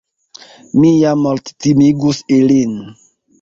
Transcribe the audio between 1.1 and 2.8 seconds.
morttimigus ilin.